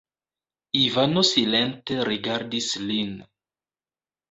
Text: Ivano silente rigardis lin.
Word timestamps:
Ivano 0.79 1.23
silente 1.33 1.99
rigardis 2.11 2.73
lin. 2.89 3.15